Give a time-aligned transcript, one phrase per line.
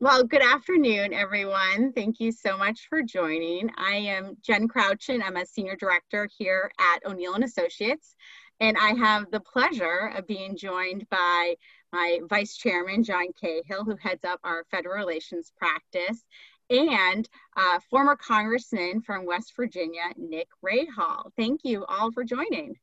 [0.00, 1.92] Well, good afternoon, everyone.
[1.92, 3.70] Thank you so much for joining.
[3.76, 8.16] I am Jen Crouch, and I'm a senior director here at O'Neill and Associates,
[8.58, 11.54] and I have the pleasure of being joined by
[11.92, 16.24] my vice chairman, John Cahill, who heads up our federal relations practice,
[16.68, 21.30] and uh, former congressman from West Virginia, Nick Rahall.
[21.36, 22.74] Thank you all for joining.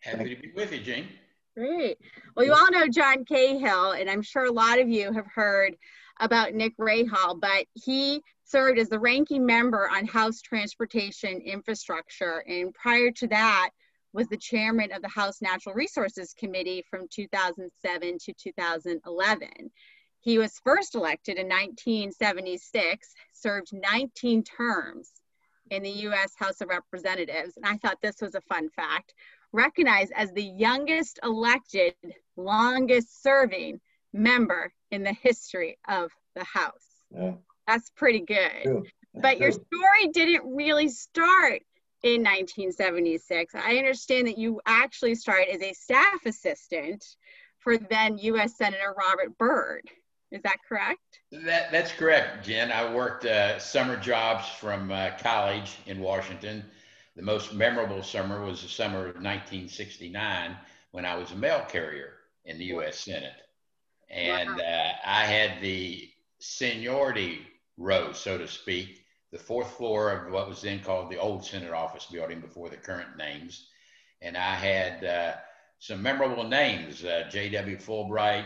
[0.00, 1.08] Happy to be with you, Jane.
[1.54, 1.98] Great.
[2.34, 5.76] Well, you all know John Cahill, and I'm sure a lot of you have heard
[6.22, 12.44] about Nick Rahall, but he served as the ranking member on House Transportation Infrastructure.
[12.46, 13.70] And prior to that,
[14.12, 19.48] was the chairman of the House Natural Resources Committee from 2007 to 2011.
[20.20, 25.10] He was first elected in 1976, served 19 terms
[25.70, 27.56] in the US House of Representatives.
[27.56, 29.14] And I thought this was a fun fact
[29.52, 31.94] recognized as the youngest elected,
[32.36, 33.80] longest serving
[34.12, 36.86] member in the history of the House.
[37.10, 37.32] Yeah.
[37.66, 38.62] That's pretty good.
[38.62, 38.84] True.
[39.14, 41.62] But your story didn't really start
[42.02, 43.54] in 1976.
[43.54, 47.04] I understand that you actually started as a staff assistant
[47.58, 48.56] for then U.S.
[48.56, 49.88] Senator Robert Byrd.
[50.30, 51.20] Is that correct?
[51.30, 52.72] That, that's correct, Jen.
[52.72, 56.64] I worked uh, summer jobs from uh, college in Washington.
[57.16, 60.56] The most memorable summer was the summer of 1969
[60.92, 62.14] when I was a mail carrier
[62.46, 62.98] in the U.S.
[62.98, 63.42] Senate.
[64.12, 64.62] And wow.
[64.62, 67.40] uh, I had the seniority
[67.78, 71.72] row, so to speak, the fourth floor of what was then called the old Senate
[71.72, 73.68] office building before the current names.
[74.20, 75.32] And I had uh,
[75.78, 77.78] some memorable names uh, J.W.
[77.78, 78.44] Fulbright,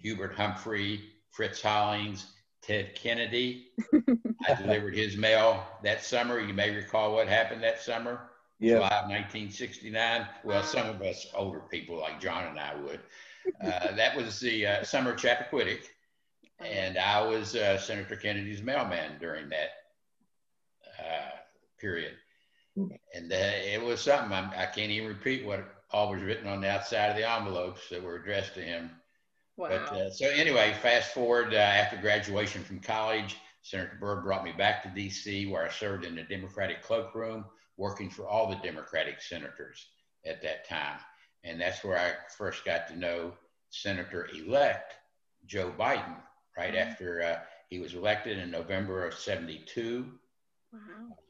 [0.00, 1.00] Hubert Humphrey,
[1.30, 3.68] Fritz Hollings, Ted Kennedy.
[4.48, 6.40] I delivered his mail that summer.
[6.40, 8.30] You may recall what happened that summer.
[8.58, 8.74] Yeah.
[8.74, 10.26] July of 1969.
[10.44, 13.00] Well, some of us older people like John and I would.
[13.62, 15.82] Uh, that was the uh, summer of Chappaquiddick.
[16.60, 19.70] And I was uh, Senator Kennedy's mailman during that
[20.98, 21.30] uh,
[21.78, 22.14] period.
[22.76, 26.46] And uh, it was something I'm, I can not even repeat what all was written
[26.46, 28.90] on the outside of the envelopes that were addressed to him.
[29.56, 29.68] Wow.
[29.68, 34.52] But uh, so anyway, fast forward uh, after graduation from college, Senator Byrd brought me
[34.52, 37.44] back to DC where I served in the Democratic cloakroom,
[37.76, 39.86] working for all the Democratic senators
[40.24, 40.98] at that time.
[41.44, 43.32] And that's where I first got to know
[43.70, 44.94] Senator elect
[45.46, 46.16] Joe Biden
[46.56, 46.90] right mm-hmm.
[46.90, 50.06] after uh, he was elected in November of 72.
[50.72, 50.80] Wow.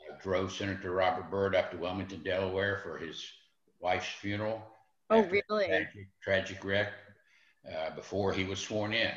[0.01, 3.25] I drove Senator Robert Byrd up to Wilmington, Delaware for his
[3.79, 4.63] wife's funeral.
[5.11, 5.67] Oh, really?
[5.67, 6.93] Tragic, tragic wreck
[7.71, 9.13] uh, before he was sworn in.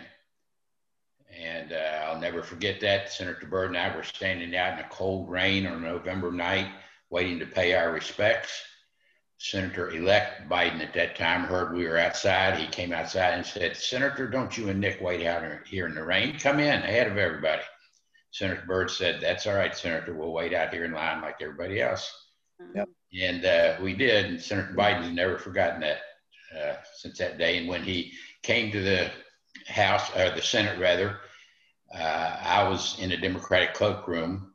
[1.35, 3.11] And uh, I'll never forget that.
[3.11, 6.67] Senator Byrd and I were standing out in a cold rain on a November night
[7.09, 8.63] waiting to pay our respects.
[9.43, 12.57] Senator elect Biden at that time heard we were outside.
[12.57, 16.03] He came outside and said, Senator, don't you and Nick wait out here in the
[16.03, 16.39] rain.
[16.39, 17.61] Come in ahead of everybody.
[18.31, 20.13] Senator Byrd said, That's all right, Senator.
[20.13, 22.09] We'll wait out here in line like everybody else.
[22.73, 22.87] Yep.
[23.21, 24.27] And uh, we did.
[24.27, 25.97] And Senator Biden's never forgotten that
[26.57, 27.57] uh, since that day.
[27.57, 29.11] And when he came to the
[29.67, 31.17] House, or the Senate rather,
[31.93, 34.53] uh, I was in the Democratic cloakroom,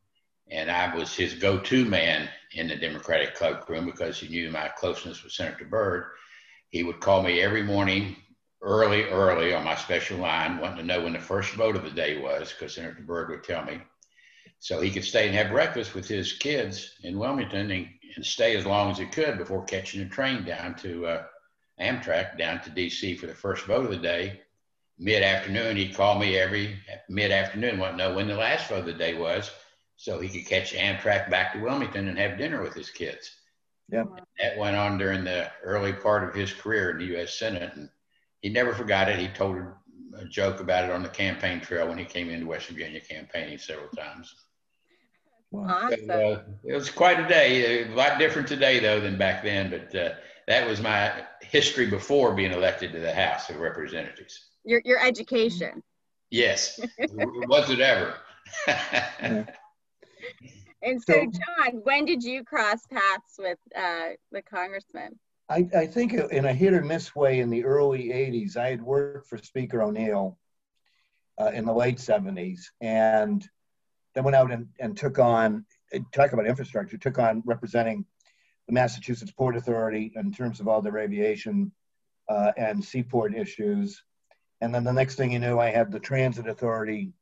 [0.50, 5.22] and I was his go-to man in the Democratic cloakroom because he knew my closeness
[5.22, 6.06] with Senator Byrd.
[6.70, 8.16] He would call me every morning,
[8.62, 11.91] early, early on my special line, wanting to know when the first vote of the
[11.91, 13.81] day was, because Senator Byrd would tell me.
[14.60, 18.56] So he could stay and have breakfast with his kids in Wilmington and, and stay
[18.56, 21.22] as long as he could before catching a train down to uh,
[21.80, 24.41] Amtrak down to DC for the first vote of the day.
[24.98, 26.76] Mid afternoon, he'd call me every
[27.09, 29.50] mid afternoon, want to know when the last vote of the day was,
[29.98, 33.32] so he could catch Amtrak back to Wilmington and have dinner with his kids.
[33.91, 34.04] Yeah.
[34.41, 37.36] That went on during the early part of his career in the U.S.
[37.36, 37.91] Senate, and
[38.41, 39.19] he never forgot it.
[39.19, 39.56] He told
[40.16, 43.59] a joke about it on the campaign trail when he came into West Virginia campaigning
[43.59, 44.32] several times.
[45.50, 45.66] Wow.
[45.69, 46.06] Awesome.
[46.06, 47.82] So, uh, it was quite a day.
[47.82, 49.69] A lot different today, though, than back then.
[49.69, 50.10] But uh,
[50.47, 54.50] that was my history before being elected to the House of Representatives.
[54.65, 55.82] Your your education.
[56.30, 56.78] Yes,
[57.48, 58.15] was it ever?
[60.83, 65.19] And so, John, when did you cross paths with uh, the congressman?
[65.48, 68.83] I, I think in a hit or miss way in the early 80s, I had
[68.83, 70.39] worked for Speaker O'Neill
[71.41, 73.48] uh, in the late 70s and
[74.15, 75.65] then went out and, and took on,
[76.13, 78.04] talk about infrastructure, took on representing
[78.66, 81.72] the Massachusetts Port Authority in terms of all their aviation
[82.28, 84.03] uh, and seaport issues.
[84.60, 87.13] And then the next thing you knew, I had the Transit Authority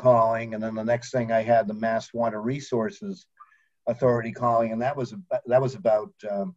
[0.00, 3.26] calling, and then the next thing I had the Mass Water Resources
[3.86, 5.14] Authority calling, and that was
[5.46, 6.54] that was about um,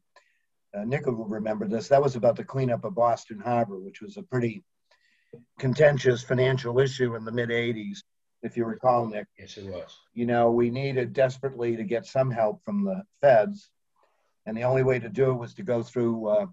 [0.76, 1.88] uh, Nick will remember this.
[1.88, 4.64] That was about the cleanup of Boston Harbor, which was a pretty
[5.60, 8.00] contentious financial issue in the mid 80s,
[8.42, 9.28] if you recall, Nick.
[9.38, 9.98] Yes, it was.
[10.14, 13.70] You know, we needed desperately to get some help from the feds.
[14.46, 16.46] And the only way to do it was to go through uh,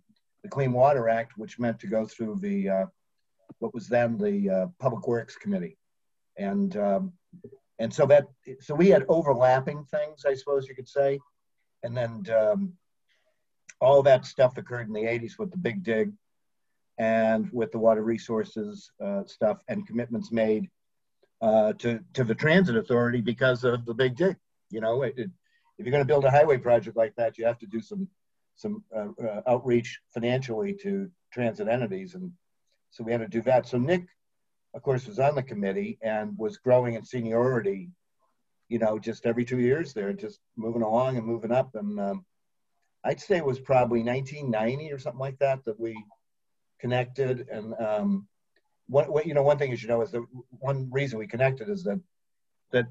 [0.43, 2.87] the Clean Water Act, which meant to go through the uh,
[3.59, 5.77] what was then the uh, Public Works Committee,
[6.41, 7.13] and um,
[7.79, 8.27] and so that
[8.61, 11.21] so we had overlapping things, I suppose you could say,
[11.83, 12.73] and then um,
[13.81, 16.13] all that stuff occurred in the '80s with the Big Dig,
[16.99, 20.69] and with the water resources uh, stuff and commitments made
[21.41, 24.37] uh, to to the Transit Authority because of the Big Dig.
[24.71, 25.31] You know, it, it,
[25.79, 28.09] if you're going to build a highway project like that, you have to do some
[28.57, 32.33] some uh, uh, outreach financially to transit entities, and
[32.91, 33.67] so we had to do that.
[33.67, 34.07] So Nick,
[34.75, 37.91] of course, was on the committee and was growing in seniority.
[38.69, 41.75] You know, just every two years, there, just moving along and moving up.
[41.75, 42.25] And um,
[43.05, 45.97] I'd say it was probably 1990 or something like that that we
[46.79, 47.49] connected.
[47.51, 48.29] And um,
[48.89, 51.69] what, what you know, one thing as you know is that one reason we connected
[51.69, 52.01] is that
[52.73, 52.87] that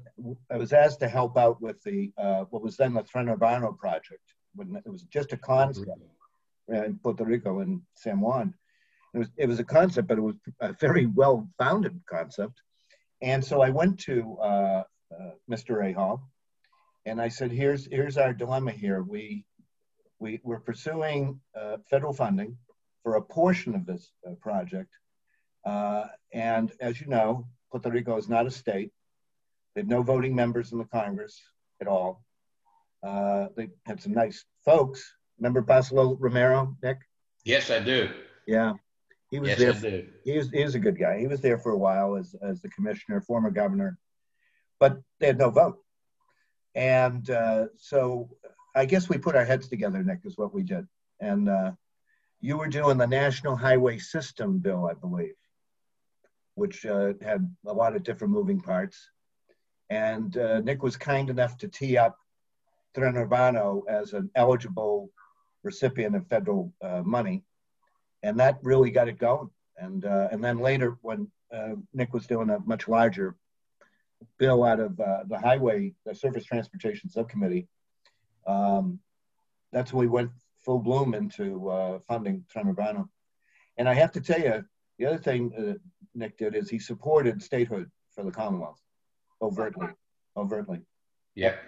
[0.50, 3.76] I was asked to help out with the uh, what was then the Tren Urbano
[3.76, 5.88] project when it was just a concept
[6.70, 6.84] mm-hmm.
[6.84, 8.54] in Puerto Rico and San Juan.
[9.14, 12.60] It was, it was a concept, but it was a very well founded concept.
[13.22, 15.76] And so I went to uh, uh, Mr.
[15.76, 16.20] Rahall
[17.06, 19.02] and I said, here's, here's our dilemma here.
[19.02, 19.44] We,
[20.18, 22.56] we, we're pursuing uh, federal funding
[23.02, 24.90] for a portion of this uh, project.
[25.64, 28.92] Uh, and as you know, Puerto Rico is not a state.
[29.74, 31.40] They have no voting members in the Congress
[31.80, 32.22] at all.
[33.02, 35.02] Uh, they had some nice folks.
[35.38, 36.98] Remember Bacilo Romero, Nick?
[37.44, 38.10] Yes, I do.
[38.46, 38.74] Yeah.
[39.30, 39.74] He was yes, there.
[39.74, 41.18] For, he was he was a good guy.
[41.18, 43.96] He was there for a while as as the commissioner, former governor,
[44.80, 45.78] but they had no vote,
[46.74, 48.28] and uh, so
[48.74, 50.02] I guess we put our heads together.
[50.02, 50.86] Nick is what we did,
[51.20, 51.72] and uh,
[52.40, 55.36] you were doing the National Highway System bill, I believe,
[56.54, 59.10] which uh, had a lot of different moving parts,
[59.90, 62.16] and uh, Nick was kind enough to tee up
[62.96, 65.08] Tren Urbano as an eligible
[65.62, 67.44] recipient of federal uh, money
[68.22, 69.50] and that really got it going.
[69.76, 73.36] And uh, and then later, when uh, Nick was doing a much larger
[74.38, 77.66] bill out of uh, the highway, the Surface Transportation Subcommittee,
[78.46, 78.98] um,
[79.72, 83.08] that's when we went full bloom into uh, funding Tren
[83.78, 84.64] And I have to tell you,
[84.98, 85.78] the other thing
[86.14, 88.80] Nick did is he supported statehood for the Commonwealth
[89.40, 89.88] overtly,
[90.36, 90.80] overtly.
[91.34, 91.58] Yep.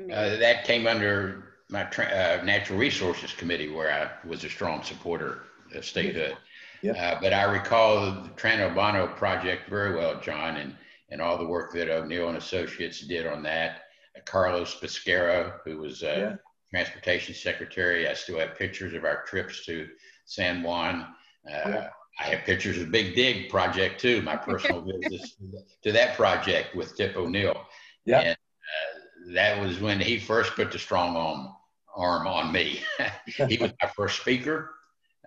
[0.00, 5.42] Uh, that came under my uh, natural resources committee where I was a strong supporter
[5.74, 6.36] of statehood.
[6.82, 6.96] Yep.
[6.98, 10.74] Uh, but I recall the Tren Urbano project very well, John, and,
[11.10, 13.82] and all the work that O'Neill and Associates did on that.
[14.16, 16.36] Uh, Carlos Pesquera, who was uh, yeah.
[16.70, 18.08] transportation secretary.
[18.08, 19.88] I still have pictures of our trips to
[20.24, 21.02] San Juan.
[21.48, 21.88] Uh, yeah.
[22.18, 24.80] I have pictures of Big Dig project too, my personal
[25.10, 25.36] visits
[25.82, 27.62] to that project with Tip O'Neill.
[28.04, 28.20] Yeah.
[28.20, 31.54] And uh, that was when he first put the strong arm
[31.96, 32.80] arm on me.
[33.48, 34.70] he was my first speaker,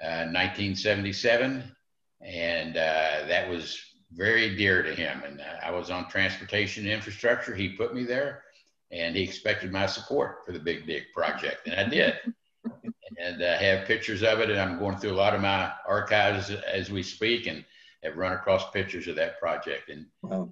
[0.01, 1.63] uh, 1977,
[2.21, 3.80] and uh, that was
[4.12, 5.21] very dear to him.
[5.25, 7.56] And uh, I was on transportation infrastructure.
[7.56, 8.44] He put me there,
[8.92, 12.15] and he expected my support for the Big Dig project, and I did.
[13.19, 16.50] and I have pictures of it, and I'm going through a lot of my archives
[16.50, 17.65] as we speak, and
[18.04, 19.89] have run across pictures of that project.
[19.89, 20.50] And wow.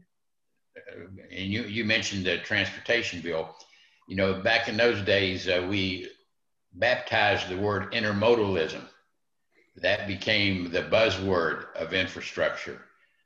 [0.77, 3.55] Uh, and you you mentioned the transportation bill
[4.11, 6.09] you know, back in those days, uh, we
[6.73, 8.81] baptized the word intermodalism.
[9.77, 12.81] That became the buzzword of infrastructure.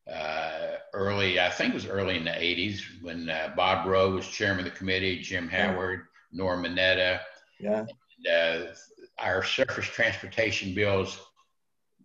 [0.07, 4.27] Uh, early, I think it was early in the 80s when uh, Bob Roe was
[4.27, 6.01] chairman of the committee, Jim Howard,
[6.31, 6.37] yeah.
[6.37, 7.19] Norm Mineta.
[7.59, 7.87] Yeah.
[8.19, 8.71] And, uh,
[9.17, 11.19] our surface transportation bills,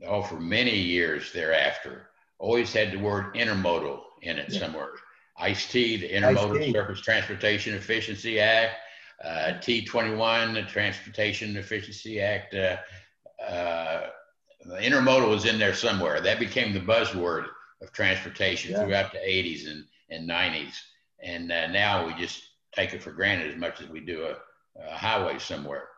[0.06, 2.08] oh, for many years thereafter,
[2.38, 4.58] always had the word intermodal in it yeah.
[4.58, 4.88] somewhere.
[5.42, 8.76] ISTEA, the Intermodal Surface Transportation Efficiency Act,
[9.24, 12.54] uh, TEA-21, the Transportation Efficiency Act.
[12.54, 12.76] Uh,
[13.46, 14.02] uh,
[14.68, 16.20] intermodal was in there somewhere.
[16.20, 17.46] That became the buzzword
[17.82, 18.84] of transportation yeah.
[18.84, 20.74] throughout the 80s and, and 90s.
[21.22, 22.42] And uh, now we just
[22.72, 24.36] take it for granted as much as we do a,
[24.82, 25.88] a highway somewhere.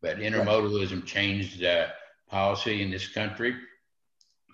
[0.00, 1.88] But intermodalism changed uh,
[2.28, 3.56] policy in this country,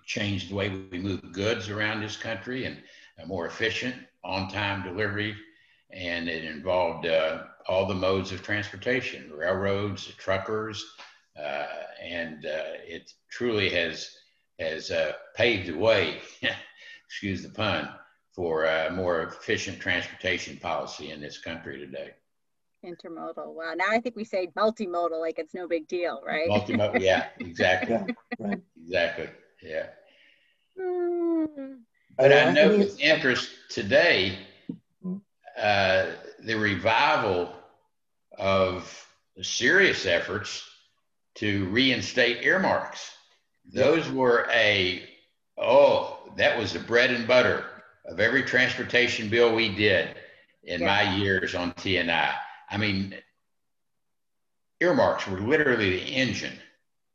[0.05, 2.81] changed the way we move goods around this country, and
[3.27, 5.35] more efficient on time delivery,
[5.91, 10.83] and it involved uh, all the modes of transportation railroads, truckers,
[11.39, 11.65] uh,
[12.03, 14.09] and uh, it truly has,
[14.59, 16.21] has uh, paved the way,
[17.07, 17.89] excuse the pun,
[18.33, 22.11] for a more efficient transportation policy in this country today.
[22.83, 23.53] Intermodal.
[23.53, 23.73] Wow.
[23.75, 26.49] Now I think we say multimodal like it's no big deal, right?
[26.49, 27.01] Multimodal.
[27.01, 27.95] Yeah, exactly.
[27.95, 28.05] yeah,
[28.39, 28.61] right.
[28.81, 29.29] Exactly.
[29.63, 29.87] Yeah.
[30.79, 31.79] Mm.
[32.17, 34.39] But I know with interest today,
[35.57, 36.05] uh,
[36.39, 37.53] the revival
[38.37, 39.07] of
[39.41, 40.63] serious efforts
[41.35, 43.11] to reinstate earmarks.
[43.73, 45.03] Those were a,
[45.57, 47.65] oh, that was the bread and butter
[48.05, 50.15] of every transportation bill we did
[50.63, 50.87] in yeah.
[50.87, 52.35] my years on T&I.
[52.69, 53.15] I mean,
[54.79, 56.57] earmarks were literally the engine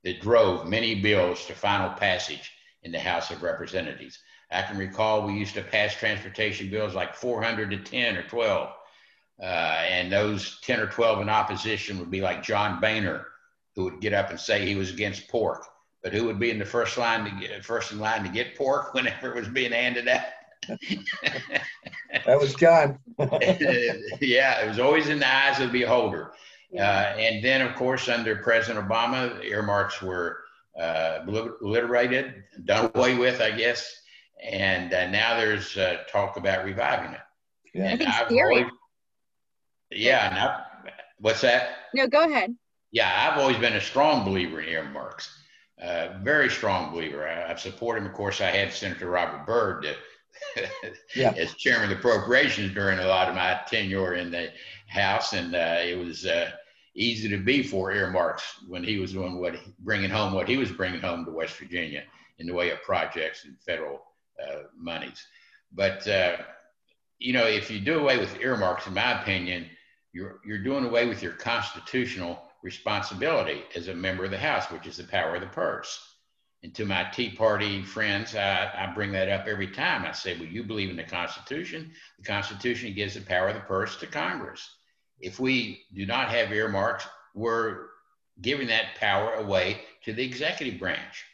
[0.04, 2.50] that drove many bills to final passage
[2.83, 4.19] in the House of Representatives.
[4.50, 8.71] I can recall we used to pass transportation bills like 400 to 10 or 12.
[9.40, 13.26] Uh, and those 10 or 12 in opposition would be like John Boehner,
[13.75, 15.64] who would get up and say he was against pork.
[16.02, 18.57] But who would be in the first line to get, first in line to get
[18.57, 20.23] pork whenever it was being handed out?
[22.26, 22.99] that was John.
[23.19, 26.33] yeah, it was always in the eyes of the beholder.
[26.75, 30.38] Uh, and then, of course, under President Obama, earmarks were
[30.78, 34.00] uh, obliterated, done away with, I guess.
[34.42, 37.20] And uh, now there's uh, talk about reviving it.
[37.75, 37.90] Yeah.
[37.90, 38.66] And I've always,
[39.90, 40.30] yeah.
[40.35, 41.76] Now, what's that?
[41.94, 42.54] No, go ahead.
[42.92, 45.37] Yeah, I've always been a strong believer in earmarks.
[45.80, 47.26] Uh, very strong believer.
[47.26, 48.06] I, have supported him.
[48.06, 49.94] Of course, I had Senator Robert Byrd to
[51.14, 51.32] yeah.
[51.37, 54.50] as chairman of appropriations during a lot of my tenure in the
[54.88, 56.50] House, and uh, it was uh,
[56.94, 60.73] easy to be for earmarks when he was doing what bringing home what he was
[60.73, 62.02] bringing home to West Virginia
[62.38, 64.02] in the way of projects and federal
[64.76, 65.26] monies.
[65.73, 66.38] But uh,
[67.18, 69.66] you know, if you do away with earmarks, in my opinion,
[70.12, 74.87] you're you're doing away with your constitutional responsibility as a member of the House, which
[74.87, 75.99] is the power of the purse.
[76.62, 80.04] And to my Tea Party friends, I, I, bring that up every time.
[80.04, 81.90] I say, well, you believe in the Constitution.
[82.18, 84.68] The Constitution gives the power of the purse to Congress.
[85.20, 87.87] If we do not have earmarks, we're
[88.42, 91.25] giving that power away to the executive branch,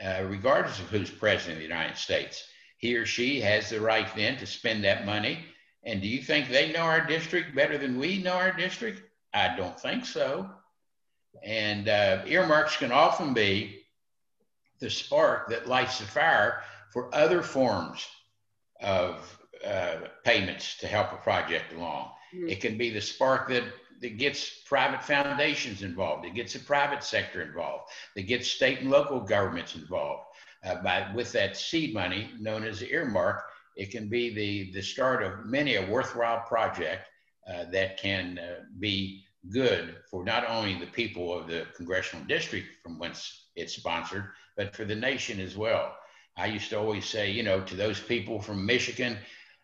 [0.00, 2.44] uh, regardless of who's president of the United States.
[2.78, 5.44] He or she has the right then to spend that money.
[5.84, 9.02] And do you think they know our district better than we know our district?
[9.34, 10.50] I don't think so.
[11.42, 13.82] And uh, earmarks can often be
[14.80, 18.06] the spark that lights the fire for other forms
[18.80, 22.10] of uh, payments to help a project along.
[22.34, 22.48] Mm-hmm.
[22.48, 23.64] It can be the spark that,
[24.02, 28.90] that gets private foundations involved, it gets the private sector involved, that gets state and
[28.90, 30.24] local governments involved.
[30.64, 33.42] Uh, by, with that seed money known as earmark,
[33.76, 37.06] it can be the, the start of many a worthwhile project
[37.52, 42.66] uh, that can uh, be good for not only the people of the congressional district
[42.82, 45.96] from whence it's sponsored, but for the nation as well.
[46.36, 49.18] I used to always say, you know, to those people from Michigan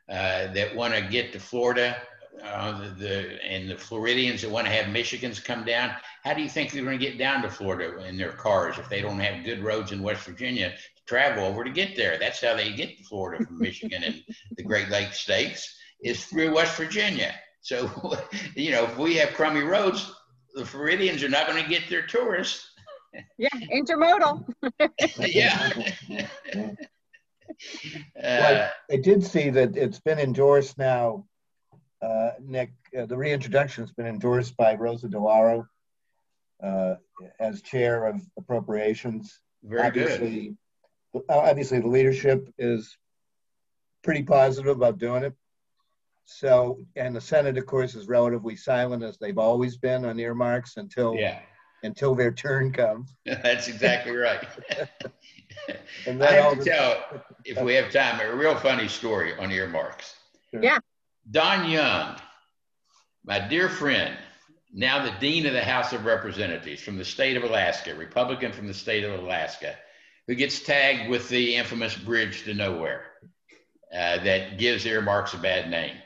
[0.09, 1.97] uh, that want to get to Florida,
[2.43, 5.91] uh, the, the, and the Floridians that want to have Michigans come down,
[6.25, 8.89] how do you think they're going to get down to Florida in their cars if
[8.89, 12.19] they don't have good roads in West Virginia to travel over to get there?
[12.19, 14.23] That's how they get to Florida from Michigan and
[14.57, 17.35] the Great Lakes states is through West Virginia.
[17.61, 18.19] So,
[18.55, 20.13] you know, if we have crummy roads,
[20.55, 22.69] the Floridians are not going to get their tourists
[23.39, 24.45] yeah, intermodal.
[25.19, 25.71] yeah.
[28.17, 31.25] well, I, I, did see that it's been endorsed now,
[32.03, 32.73] uh, Nick.
[32.97, 35.67] Uh, the reintroduction has been endorsed by Rosa DeLauro
[36.63, 36.95] uh,
[37.41, 39.41] as chair of appropriations.
[39.63, 40.57] Very obviously,
[41.13, 41.23] good.
[41.29, 42.97] Obviously, the leadership is
[44.03, 45.35] pretty positive about doing it.
[46.25, 50.77] So, and the Senate, of course, is relatively silent as they've always been on earmarks
[50.77, 51.41] until yeah
[51.83, 53.15] until their turn comes.
[53.27, 54.47] That's exactly right.
[56.07, 60.17] and I have to tell, if we have time, a real funny story on earmarks.
[60.53, 60.79] Yeah.
[61.31, 62.17] Don Young,
[63.23, 64.17] my dear friend,
[64.73, 68.67] now the Dean of the House of Representatives from the state of Alaska, Republican from
[68.67, 69.75] the state of Alaska,
[70.27, 73.03] who gets tagged with the infamous bridge to nowhere
[73.93, 75.97] uh, that gives earmarks a bad name.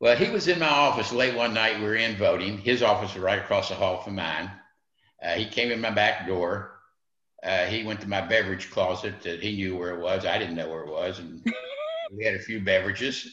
[0.00, 1.78] Well, he was in my office late one night.
[1.78, 2.58] We were in voting.
[2.58, 4.50] His office was right across the hall from mine.
[5.22, 6.72] Uh, he came in my back door.
[7.40, 10.26] Uh, he went to my beverage closet that he knew where it was.
[10.26, 11.20] I didn't know where it was.
[11.20, 11.44] And
[12.12, 13.32] we had a few beverages.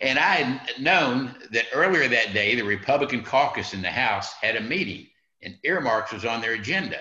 [0.00, 4.56] And I had known that earlier that day, the Republican caucus in the House had
[4.56, 5.06] a meeting
[5.42, 7.00] and earmarks was on their agenda.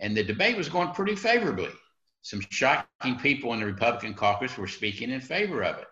[0.00, 1.70] And the debate was going pretty favorably.
[2.22, 5.88] Some shocking people in the Republican caucus were speaking in favor of it.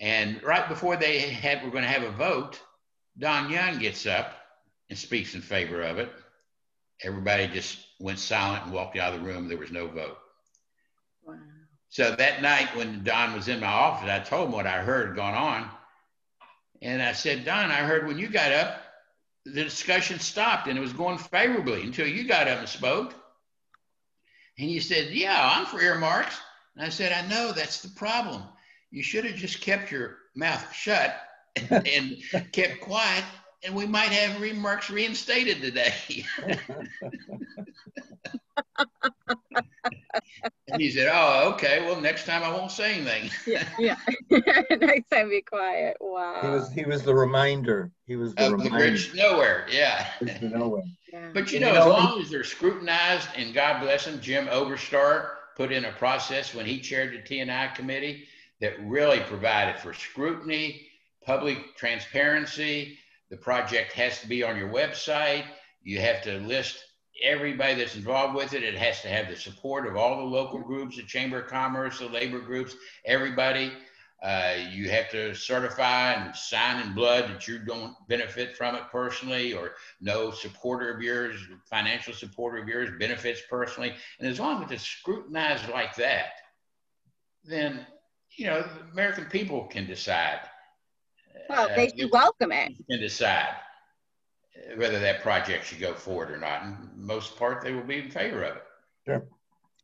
[0.00, 2.60] And right before they had were going to have a vote,
[3.18, 4.34] Don Young gets up
[4.88, 6.10] and speaks in favor of it.
[7.02, 9.48] Everybody just went silent and walked out of the room.
[9.48, 10.18] There was no vote.
[11.24, 11.34] Wow.
[11.90, 15.16] So that night when Don was in my office, I told him what I heard
[15.16, 15.68] going on.
[16.82, 18.82] And I said, Don, I heard when you got up,
[19.44, 23.14] the discussion stopped and it was going favorably until you got up and spoke.
[24.58, 26.38] And he said, Yeah, I'm for earmarks.
[26.76, 28.42] And I said, I know that's the problem.
[28.90, 31.16] You should have just kept your mouth shut
[31.70, 32.16] and,
[32.52, 33.24] kept quiet,
[33.64, 36.24] and we might have earmarks reinstated today.
[40.68, 41.84] and he said, "Oh, okay.
[41.84, 43.96] Well, next time I won't say anything." yeah, yeah.
[44.70, 45.96] next time, be quiet.
[46.00, 46.40] Wow.
[46.42, 47.90] He was he was the reminder.
[48.06, 48.78] He was the Of the reminder.
[48.78, 50.06] bridge to nowhere, yeah.
[50.20, 50.84] Bridge nowhere.
[51.12, 51.30] Yeah.
[51.32, 54.46] But you You know, know, as long as they're scrutinized, and God bless him, Jim
[54.46, 58.24] Oberstar put in a process when he chaired the T&I committee
[58.60, 60.86] that really provided for scrutiny,
[61.24, 62.98] public transparency.
[63.30, 65.44] The project has to be on your website.
[65.82, 66.78] You have to list
[67.22, 68.62] everybody that's involved with it.
[68.62, 71.98] It has to have the support of all the local groups, the Chamber of Commerce,
[71.98, 73.72] the labor groups, everybody.
[74.20, 78.82] Uh, you have to certify and sign in blood that you don't benefit from it
[78.90, 83.94] personally or no supporter of yours, financial supporter of yours benefits personally.
[84.18, 86.30] And as long as it's scrutinized like that,
[87.44, 87.86] then,
[88.36, 90.40] you know, the American people can decide.
[91.48, 92.72] well, they Uh, should welcome it.
[92.90, 93.54] can decide
[94.76, 96.62] whether that project should go forward or not.
[96.62, 99.22] And most part, they will be in favor of it.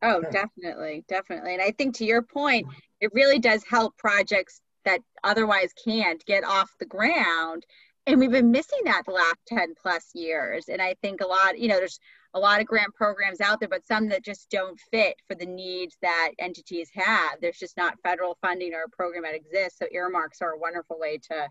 [0.02, 0.31] Oh, Sure.
[0.31, 1.54] definitely, definitely.
[1.54, 2.66] And I think to your point,
[3.00, 7.64] it really does help projects that otherwise can't get off the ground.
[8.07, 10.69] And we've been missing that the last 10 plus years.
[10.69, 11.99] And I think a lot, you know, there's
[12.35, 15.47] a lot of grant programs out there, but some that just don't fit for the
[15.47, 17.40] needs that entities have.
[17.40, 19.78] There's just not federal funding or a program that exists.
[19.78, 21.49] So earmarks are a wonderful way to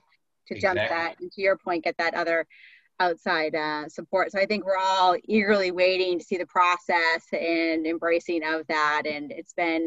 [0.47, 2.45] to jump that and to your point, get that other
[3.03, 4.31] outside uh, support.
[4.31, 9.03] So I think we're all eagerly waiting to see the process and embracing of that.
[9.13, 9.83] And it's been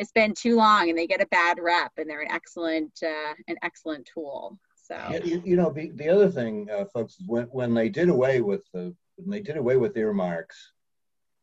[0.00, 3.34] it's been too long, and they get a bad rep, and they're an excellent uh,
[3.50, 4.58] an excellent tool.
[4.88, 8.08] So You, you- you know, the, the other thing, uh, folks, when, when they did
[8.08, 8.84] away with the,
[9.16, 10.58] when they did away with earmarks,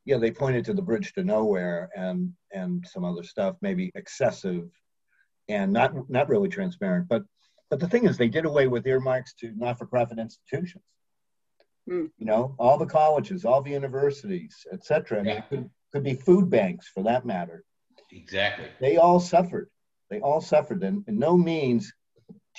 [0.06, 4.68] yeah, they pointed to the bridge to nowhere and, and some other stuff, maybe excessive
[5.48, 7.08] and not, not really transparent.
[7.08, 7.24] But,
[7.70, 10.84] but the thing is, they did away with earmarks to not-for-profit institutions.
[11.90, 12.06] Hmm.
[12.20, 15.20] You know, all the colleges, all the universities, et cetera.
[15.20, 15.40] I mean, Yeah.
[15.40, 17.64] it could, could be food banks for that matter
[18.12, 18.68] Exactly.
[18.80, 19.70] they all suffered.
[20.10, 21.94] They all suffered, and, and no means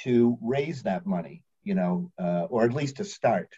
[0.04, 3.52] to raise that money, you know, uh, or at least to start.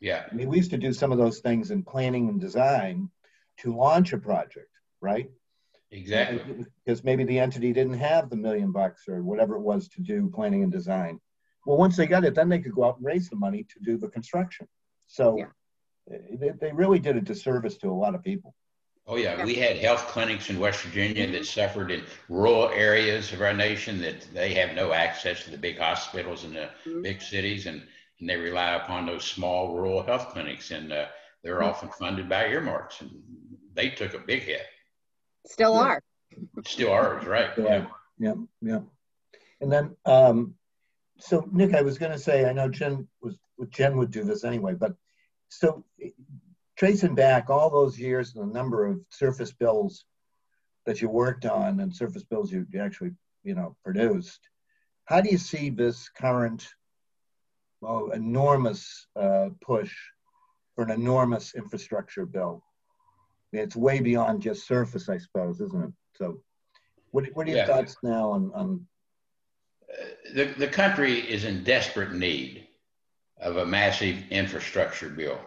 [0.00, 0.24] Yeah.
[0.30, 3.10] I mean, we used to do some of those things in planning and design
[3.58, 4.68] to launch a project,
[5.00, 5.30] right?
[5.90, 6.64] Exactly.
[6.84, 10.30] Because maybe the entity didn't have the million bucks or whatever it was to do
[10.34, 11.20] planning and design.
[11.66, 13.80] Well, once they got it, then they could go out and raise the money to
[13.82, 14.66] do the construction.
[15.14, 15.46] So Yeah.
[16.12, 18.54] uh, they, they really did a disservice to a lot of people.
[19.06, 19.36] Oh, yeah.
[19.36, 19.44] Yeah.
[19.44, 24.00] We had health clinics in West Virginia that suffered in rural areas of our nation
[24.00, 27.02] that they have no access to the big hospitals in the Mhm.
[27.02, 27.86] big cities, and,
[28.18, 31.06] and they rely upon those small rural health clinics, and uh,
[31.42, 31.68] they're Mhm.
[31.70, 33.10] often funded by earmarks, and
[33.74, 34.66] they took a big hit.
[35.46, 35.80] still Yeah.
[35.80, 36.02] are.
[36.64, 37.50] Still ours, right?
[37.56, 37.86] Yeah.
[38.18, 38.80] Yeah, yeah.
[39.60, 40.56] And then, um,
[41.18, 43.36] so Nick, I was going to say, I know Jen was,
[43.68, 44.96] Jen would do this anyway, but
[45.58, 45.84] so
[46.76, 50.04] tracing back all those years and the number of surface bills
[50.86, 53.12] that you worked on and surface bills you actually,
[53.42, 54.40] you know, produced,
[55.06, 56.66] how do you see this current,
[57.80, 59.94] well, enormous uh, push
[60.74, 62.62] for an enormous infrastructure bill?
[63.52, 65.92] It's way beyond just surface, I suppose, isn't it?
[66.16, 66.42] So,
[67.12, 67.66] what, what are your Yeah.
[67.66, 68.86] thoughts now on, on
[70.34, 72.63] the, the country is in desperate need
[73.44, 75.38] of a massive infrastructure bill.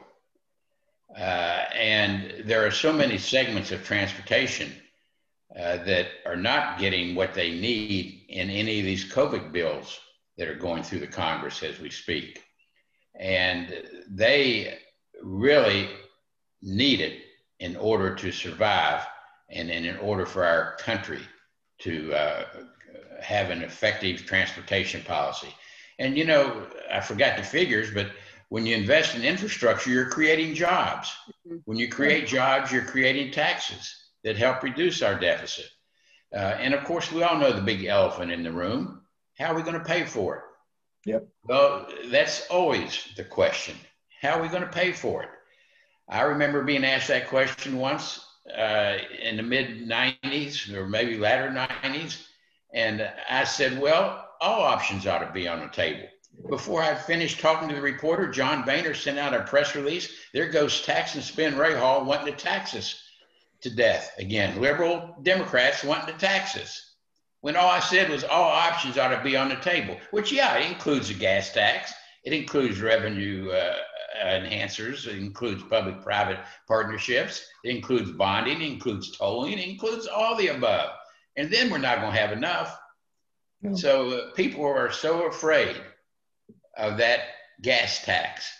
[1.17, 4.71] Uh, and there are so many segments of transportation
[5.55, 9.99] uh, that are not getting what they need in any of these COVID bills
[10.37, 12.43] that are going through the Congress as we speak.
[13.19, 13.73] And
[14.09, 14.77] they
[15.23, 15.89] really
[16.61, 17.23] need it
[17.59, 19.05] in order to survive
[19.49, 21.21] and, in order for our country
[21.79, 22.45] to uh,
[23.21, 25.53] have an effective transportation policy.
[25.99, 28.11] And you know, I forgot the figures, but
[28.49, 31.15] when you invest in infrastructure, you're creating jobs.
[31.47, 31.61] Mhm.
[31.65, 35.69] When you create jobs, you're creating taxes that help reduce our deficit.
[36.33, 39.01] Uh, and of course, we all know the big elephant in the room.
[39.37, 40.43] How are we going to pay for it?
[41.05, 41.27] Yep.
[41.43, 43.75] Well, that's always the question.
[44.21, 45.29] How are we going to pay for it?
[46.09, 51.49] I remember being asked that question once uh, in the mid 90s or maybe latter
[51.49, 52.25] 90s.
[52.73, 56.07] And I said, well, all options ought to be on the table.
[56.49, 60.11] Before I finished talking to the reporter, John Boehner sent out a press release.
[60.33, 63.01] There goes tax and spend Rahall wanting to tax us
[63.61, 64.11] to death.
[64.19, 66.95] Again, liberal Democrats wanting to tax us.
[67.41, 70.57] When all I said was all options ought to be on the table, which, yeah,
[70.57, 73.75] it includes a gas tax, it includes revenue uh,
[74.23, 75.07] enhancers.
[75.07, 77.47] It includes public-private partnerships.
[77.63, 78.61] It includes bonding.
[78.61, 79.53] It includes tolling.
[79.53, 80.89] It includes all the above.
[81.35, 82.77] And then we're not going to have enough.
[83.61, 83.75] No.
[83.75, 85.75] So uh, people are so afraid
[86.77, 87.21] of that
[87.61, 88.51] gas tax,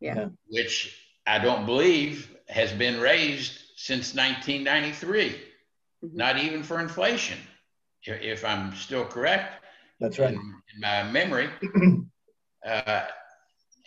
[0.00, 0.28] yeah.
[0.48, 6.16] which I don't believe has been raised since 1993, mm-hmm.
[6.16, 7.38] not even for inflation,
[8.02, 9.64] if I'm still correct.
[10.00, 10.32] That's right.
[10.32, 10.38] In,
[10.74, 11.48] in my memory.
[12.66, 13.04] uh,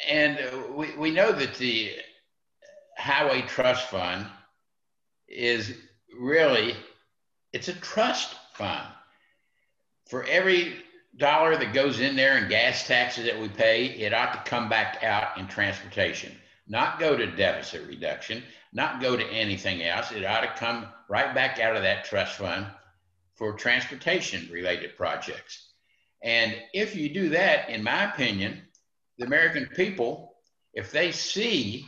[0.08, 0.39] and
[0.75, 1.91] we, we know that the
[2.97, 4.27] Highway Trust Fund
[5.27, 5.73] is
[6.19, 6.75] really,
[7.53, 8.88] it's a trust fund.
[10.10, 10.84] For every
[11.17, 14.67] dollar that goes in there in gas taxes that we pay, it ought to come
[14.67, 16.36] back out in transportation,
[16.67, 18.43] not go to deficit reduction,
[18.74, 20.12] not go to anything else.
[20.12, 22.65] It ought to come right back out of that trust fund
[23.36, 25.74] for transportation related projects.
[26.24, 28.63] And if you do that, in my opinion,
[29.19, 30.38] the American people,
[30.74, 31.86] if they see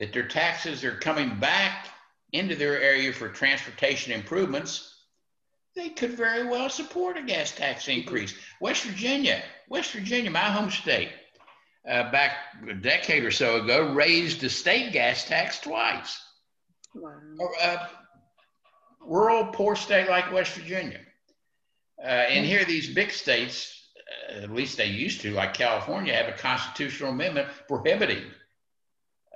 [0.00, 1.88] that their taxes are coming back
[2.32, 4.91] into their area for transportation improvements,
[5.74, 8.34] they could very well support a gas tax increase.
[8.60, 11.10] West Virginia, West Virginia, my home state,
[11.88, 12.36] uh, back
[12.68, 16.20] a decade or so ago, raised the state gas tax twice.
[16.94, 17.20] Wow.
[17.60, 17.86] Uh,
[19.00, 21.00] rural, poor state like West Virginia.
[22.02, 23.88] Uh, and here, these big states,
[24.30, 28.24] uh, at least they used to, like California, have a constitutional amendment prohibiting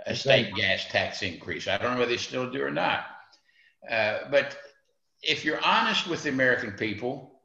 [0.05, 1.67] a state gas tax increase.
[1.67, 3.07] I don't know whether they still do or not.
[3.91, 4.57] Uh, but
[5.23, 7.41] if you're honest with the American people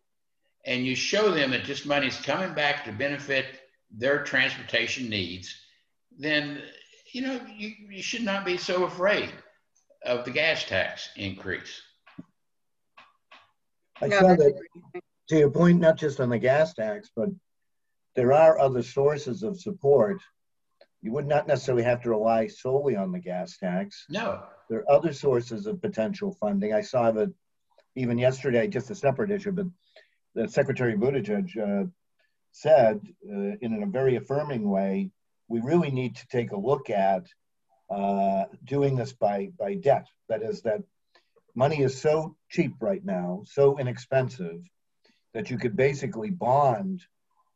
[0.66, 3.46] and you show them that this money is coming back to benefit
[3.92, 5.54] their transportation needs,
[6.18, 6.62] then
[7.14, 9.32] you know you, you should not be so afraid
[10.06, 11.82] of the gas tax increase.
[14.02, 14.62] I saw that
[15.30, 17.30] to your point, not just on the gas tax, but
[18.16, 20.22] there are other sources of support.
[21.02, 24.06] You would not necessarily have to rely solely on the gas tax.
[24.10, 24.44] No.
[24.70, 26.74] There are other sources of potential funding.
[26.74, 27.34] I saw that
[27.96, 29.68] even yesterday, just a separate issue, but
[30.36, 31.88] the Secretary Buttigieg uh,
[32.52, 35.12] said uh, in a very affirming way,
[35.48, 37.26] we really need to take a look at
[37.90, 40.08] uh, doing this by, by debt.
[40.30, 40.82] That is, that
[41.56, 44.62] money is so cheap right now, so inexpensive,
[45.34, 47.02] that you could basically bond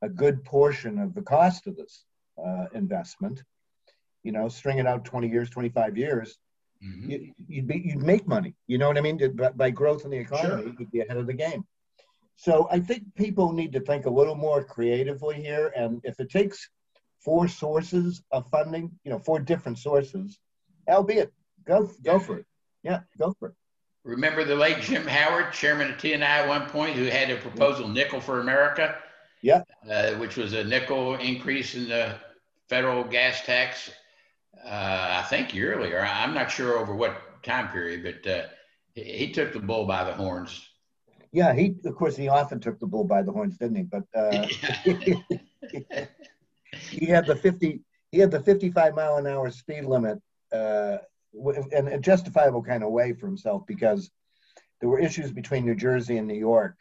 [0.02, 2.04] a good portion of the cost of this
[2.44, 3.42] uh, investment.
[4.24, 6.38] You know, string it out 20 years, 25 years,
[6.84, 7.10] mm-hmm.
[7.10, 8.56] you, would be you'd make money.
[8.68, 9.20] You know what I mean?
[9.56, 10.74] By growth in the economy, sure.
[10.80, 11.66] you'd be ahead of the game.
[12.36, 16.30] So I think people need to think a little more creatively here, and if it
[16.30, 16.70] takes
[17.20, 20.40] four sources of funding, you know, four different sources,
[20.88, 21.32] albeit
[21.66, 22.46] go go for it.
[22.84, 23.56] Yeah, go for it.
[24.04, 27.88] Remember the late Jim Howard, chairman of T&I at one point, who had a proposal
[27.88, 28.96] nickel for America?
[29.42, 29.64] Yeah.
[29.90, 32.16] Uh, which was a nickel increase in the
[32.70, 33.90] federal gas tax
[34.66, 38.48] uh, I think yearly, or I'm not sure over what time period, but uh,
[38.96, 40.68] he, he, took the bull by the horns.
[41.32, 43.84] Yeah, he of course he often took the bull by the horns, didn't he?
[43.84, 44.48] But uh,
[46.90, 50.20] he had the fifty he had the fifty five mile an hour speed limit,
[50.52, 50.98] uh,
[51.72, 54.10] in a justifiable kind of way for himself because
[54.80, 56.78] there were issues between New Jersey and New York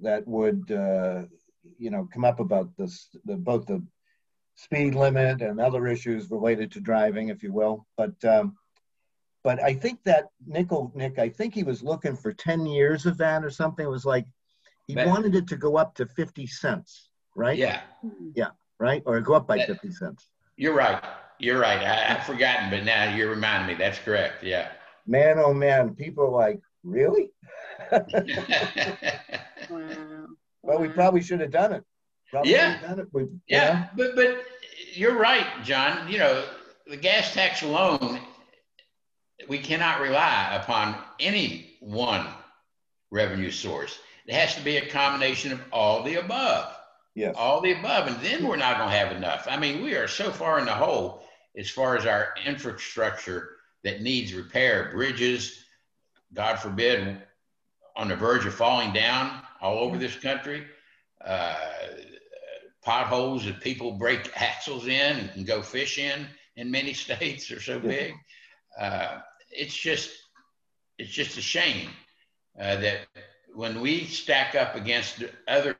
[0.00, 1.22] that would uh,
[1.78, 3.82] you know come up about this the, both the
[4.58, 7.86] speed limit and other issues related to driving, if you will.
[7.96, 8.56] But um,
[9.44, 13.16] but I think that Nickel Nick, I think he was looking for 10 years of
[13.18, 13.86] that or something.
[13.86, 14.26] It was like
[14.88, 17.56] he that, wanted it to go up to 50 cents, right?
[17.56, 17.82] Yeah.
[18.34, 18.48] Yeah,
[18.80, 19.02] right?
[19.06, 20.28] Or go up by that, 50 cents.
[20.56, 21.02] You're right.
[21.38, 21.78] You're right.
[21.78, 23.82] I, I've forgotten, but now you're reminding me.
[23.82, 24.42] That's correct.
[24.42, 24.72] Yeah.
[25.06, 27.30] Man, oh man, people are like, really?
[27.92, 28.04] wow.
[30.62, 31.84] Well, we probably should have done it.
[32.30, 32.94] Probably yeah.
[33.12, 33.88] With, yeah.
[33.96, 34.44] But, but
[34.92, 36.10] you're right, John.
[36.10, 36.44] You know,
[36.86, 38.20] the gas tax alone,
[39.48, 42.26] we cannot rely upon any one
[43.10, 43.98] revenue source.
[44.26, 46.74] It has to be a combination of all the above.
[47.14, 47.34] Yes.
[47.36, 48.08] All the above.
[48.08, 49.46] And then we're not going to have enough.
[49.48, 51.24] I mean, we are so far in the hole
[51.56, 55.64] as far as our infrastructure that needs repair, bridges,
[56.34, 57.22] God forbid,
[57.96, 60.66] on the verge of falling down all over this country.
[61.24, 61.56] Uh,
[62.88, 67.60] potholes that people break axles in and can go fish in in many states are
[67.60, 68.14] so big.
[68.80, 69.18] Uh,
[69.50, 70.10] it's just
[70.98, 71.90] it's just a shame
[72.58, 73.00] uh, that
[73.54, 75.76] when we stack up against other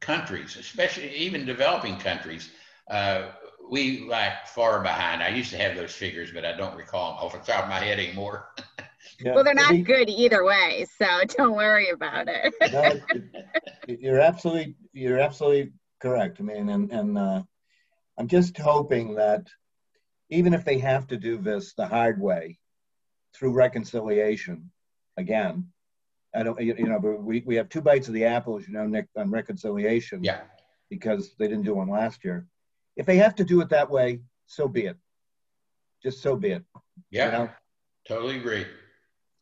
[0.00, 2.50] countries, especially even developing countries,
[2.90, 3.28] uh,
[3.70, 5.22] we lag far behind.
[5.22, 7.70] I used to have those figures, but I don't recall them off the top of
[7.70, 8.48] my head anymore.
[9.22, 9.34] Yeah.
[9.34, 12.54] Well, they're not good either way, so don't worry about it.
[12.72, 13.00] no,
[13.86, 16.38] you're absolutely you're absolutely correct.
[16.40, 17.42] I mean, and and uh,
[18.18, 19.46] I'm just hoping that
[20.30, 22.58] even if they have to do this the hard way
[23.34, 24.70] through reconciliation
[25.16, 25.68] again,
[26.34, 28.66] I don't, you, you know, but we, we have two bites of the apple, as
[28.66, 30.22] you know, Nick, on reconciliation.
[30.22, 30.42] Yeah.
[30.88, 32.46] Because they didn't do one last year.
[32.96, 34.96] If they have to do it that way, so be it.
[36.02, 36.64] Just so be it.
[37.10, 37.26] Yeah.
[37.26, 37.50] You know,
[38.08, 38.66] Totally agree.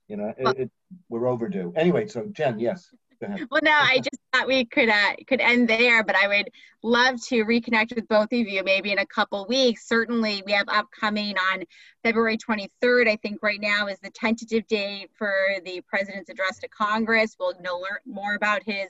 [0.09, 0.71] you know it, it,
[1.09, 1.73] we're overdue.
[1.77, 2.89] Anyway, so Jen, yes.
[3.21, 6.51] Well, no, I just thought we could uh, could end there, but I would
[6.83, 9.89] love to reconnect with both of you maybe in a couple weeks.
[9.89, 11.65] Certainly, we have upcoming on
[12.03, 13.09] February 23rd.
[13.09, 17.37] I think right now is the tentative date for the president's address to Congress.
[17.39, 18.89] We'll learn more about his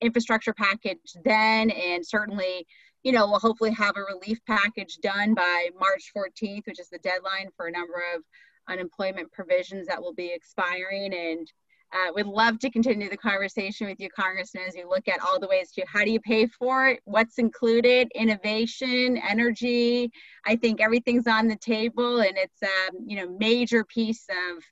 [0.00, 2.66] infrastructure package then, and certainly,
[3.02, 6.98] you know, we'll hopefully have a relief package done by March 14th, which is the
[6.98, 8.22] deadline for a number of
[8.68, 11.50] unemployment provisions that will be expiring and
[11.92, 15.40] uh, would love to continue the conversation with you, Congressman, as you look at all
[15.40, 20.10] the ways to how do you pay for it, what's included, innovation, energy.
[20.46, 24.62] I think everything's on the table, and it's a you know major piece of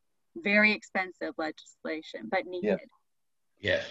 [0.43, 2.79] very expensive legislation, but needed.
[3.61, 3.85] Yes.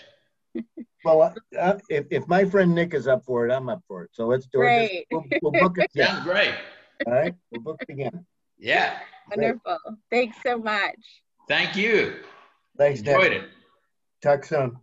[1.06, 4.04] Well, uh, uh, if, if my friend Nick is up for it, I'm up for
[4.04, 4.10] it.
[4.12, 4.66] So let's do it.
[4.66, 5.06] Great.
[5.10, 5.90] We'll, we'll book it.
[5.96, 6.54] Sounds great.
[7.06, 8.26] All right, we'll book it again.
[8.58, 8.98] Yeah.
[9.30, 9.78] Wonderful.
[10.10, 10.98] Thanks so much.
[11.48, 12.16] Thank you.
[12.78, 13.16] Thanks, Nick.
[13.16, 13.50] Enjoyed it.
[14.22, 14.78] Talk soon.